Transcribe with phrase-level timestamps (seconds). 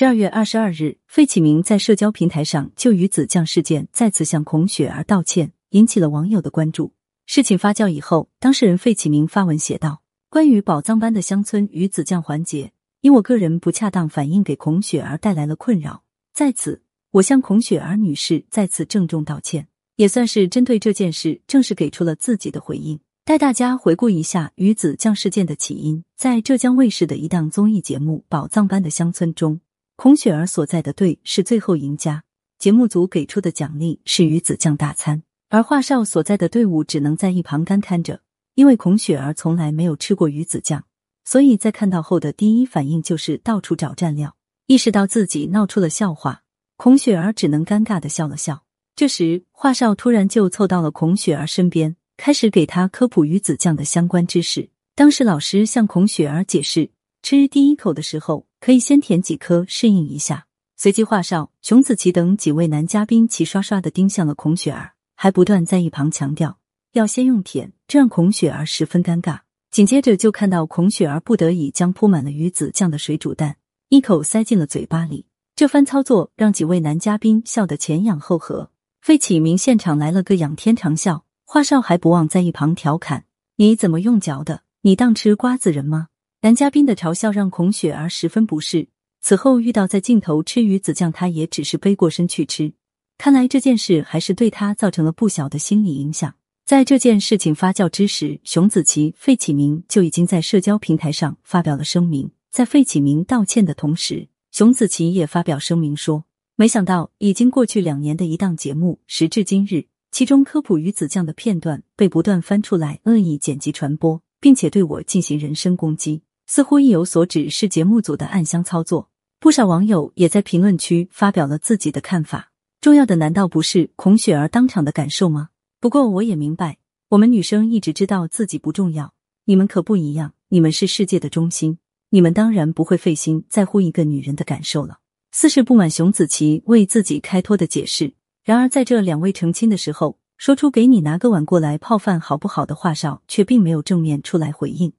[0.00, 6.94] 十二月二十二日，费启鸣在社交平台上就鱼子酱事件再次向孔雪儿道歉，引起了网友的关注。
[7.26, 10.00] 事情发酵以后，当事人费启鸣发文写道
[10.30, 16.80] ：“关于宝藏般的乡村鱼子酱环节，因我个人不恰当反应给孔雪儿带来了困扰，在此
[17.10, 29.60] 我向孔雪儿女士再次郑重道歉，也算是针对这件事正式给出了自己的回应。”带大家回顾一下鱼子酱事件的起因，在浙江卫视的一档综艺节目《宝藏般的乡村》中。
[30.02, 32.24] 孔雪儿所在的队是最后赢家，
[32.58, 38.22] 节目组给出的奖励是鱼子酱大餐，而华少所在的队伍只能在一旁干看着。
[38.54, 40.86] 因为孔雪儿从来没有吃过鱼子酱，
[41.26, 44.34] 所以在看到后的第一反应就是到处找蘸料。
[44.68, 46.44] 意识到自己闹出了笑话，
[46.78, 48.64] 孔雪儿只能尴尬的笑了笑。
[48.96, 54.70] 这时，华少突然就凑到了孔雪儿身边，开始给她科普鱼子酱的相关知识。
[54.94, 56.88] 当时老师向孔雪儿解释。
[57.22, 60.46] 吃第一口的时候，可以先舔几颗适应一下。
[60.76, 66.58] 随即，华少、熊梓淇等几位男嘉宾齐刷刷的盯向了孔雪儿，还不断在一旁强调
[66.92, 69.40] 要先用舔，这让孔雪儿十分尴尬。
[69.70, 73.56] 紧接着，就看到孔雪儿不得已将铺满了鱼子酱的水煮蛋
[73.88, 75.26] 一口塞进了嘴巴里。
[75.54, 78.70] 这番操作让几位男嘉宾笑得前仰后合。
[79.00, 83.24] 费启鸣现场来了个仰天长啸，华少还不忘在一旁调侃
[83.56, 84.62] ：“你怎么用嚼的？
[84.82, 86.08] 你当吃瓜子仁吗？”
[86.42, 88.88] 男嘉宾的嘲笑让孔雪儿十分不适。
[89.20, 92.72] 此后遇到在镜头吃鱼子酱，她也只是背过身去吃。
[93.18, 96.34] 看来这件事还是对她造成了不小的心理影响。
[96.64, 102.30] 在这件事情发酵之时，熊梓淇、费启鸣就已经在社交平台上发表了声明。
[102.50, 106.24] 在费启鸣道歉的同时，熊梓淇也发表声明说
[106.56, 119.08] ：“没想到已经过去两年的一档节目，时至今日，其中科普鱼子酱的片段被不断翻出来恶意剪辑传播，并且对我进行人身攻击。”似乎意有所指，是节目组的暗箱操作。
[119.38, 122.50] 不少网友也在评论区发表了自己的看法。
[122.80, 125.50] 重要的难道不是孔雪儿当场的感受吗？
[125.78, 126.78] 不过我也明白，
[127.10, 131.78] 我们女生一直知道自己不重要，你们可不一样，你们是世界的中心，
[132.08, 134.98] 你们当然不会费心在乎一个女人的感受了。
[135.30, 144.92] 似是不满熊梓淇为自己开脱的解释，然而在这两位澄清的时候，说出给你拿个碗过来泡饭好不好的华少，却并没有正面出来回应。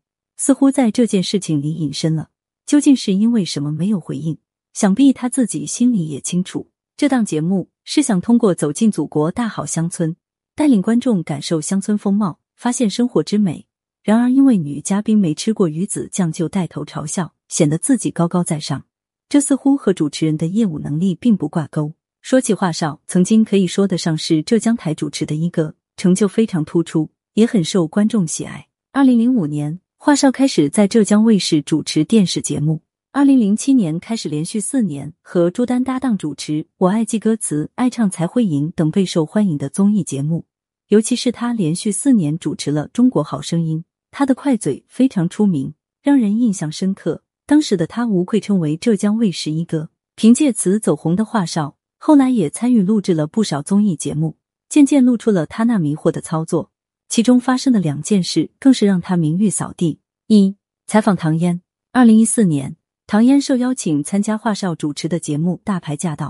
[0.44, 2.32] 似乎在这件事情里隐身了，
[2.66, 4.40] 究竟是因为什么没有回应？
[4.74, 6.72] 想必他自己心里也清楚。
[6.98, 10.16] 这档节目是想通过走进祖国大好乡村，
[10.56, 13.68] 带领观众感受乡村风貌，发现生活之美。
[14.02, 18.86] 然而，因为女嘉宾没吃过鱼子酱就带头嘲笑，显得自己高高在上，
[19.30, 21.94] 这似乎和主持人的业务能力并不挂钩。
[22.24, 28.70] 说起华少，曾经可以说得上是浙江台主持的一个，成就非常突出，也很受观众喜爱。
[28.92, 29.80] 二零零五年。
[30.04, 32.82] 华少开始在浙江卫视主持电视节目。
[33.12, 40.46] 二零零七年开始连续四年和朱丹搭档主持《我爱记歌词》《爱唱才会赢》等备受欢迎的综艺节目。
[40.88, 43.78] 尤其是他连续四年主持了《中国好声音》，
[44.10, 47.22] 他的快嘴非常出名，让人印象深刻。
[47.46, 49.92] 当时的他无愧称为浙江卫视一哥。
[50.16, 54.38] 凭借此走红的华少，后来也参与录制了不少综艺节目，
[54.68, 56.72] 渐渐露出了他那迷惑的操作。
[57.12, 60.00] 其中发生的两件事，更是让他名誉扫地。
[60.28, 60.56] 一、
[60.88, 61.62] 采访唐嫣。
[61.92, 66.28] 二零一四年，唐嫣受邀请参加华少主持的节目《大牌驾到》，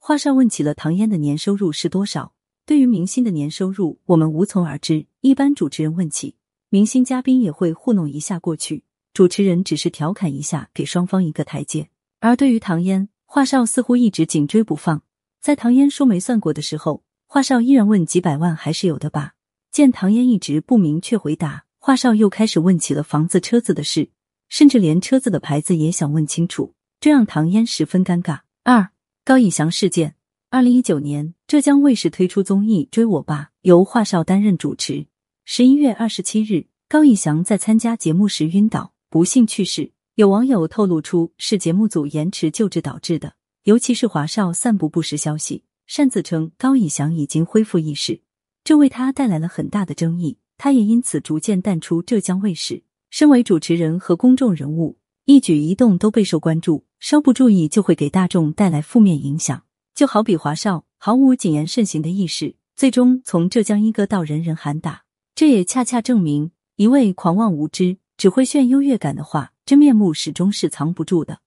[0.00, 2.32] 华少问起了唐嫣的年收入是多少。
[2.66, 5.06] 对于明星的年收入，我们无从而知。
[5.20, 6.34] 一般主持人问起，
[6.68, 11.88] 明星嘉宾也会糊弄一下过去，主持人只是调侃一下，给双方一个台阶。
[12.18, 15.00] 而对于唐嫣，华少似乎一直紧追不放。
[15.40, 19.34] 在唐嫣说没算过的时候，华少依然问几百万还是有的吧。
[19.74, 24.08] 见唐嫣一直不明确回答，华少又开始问起了房子、车子的事，
[24.48, 28.42] 甚至连车子的牌子也想问清楚，这让唐嫣十分尴尬。
[28.62, 28.90] 二
[29.24, 30.14] 高以翔事件，
[30.48, 35.08] 二零一九年，浙江卫视推出综艺《追我吧》，由华少担任主持。
[35.44, 39.90] 十一月二十七日，高以翔在参加节目时晕倒，不幸去世。
[40.14, 43.34] 有网友透露出是节目组延迟救治导致的，
[43.64, 48.20] 尤其是华少散布不实消息，擅自称高以翔已经恢复意识。
[48.64, 52.82] 这为他带来了很大的争议，他也因此逐渐淡出浙江卫视。
[53.10, 54.96] 身为主持人和公众人物，
[55.26, 59.64] 一举一动都备受关注，稍不注意就会给大众带来负面影响。
[59.94, 71.40] 就好比华少毫无谨言慎行的意识，最终从浙江一哥到人人喊打，这也恰恰证明，一味狂妄无知、只会炫优越感的话，真面目始终是藏不住的。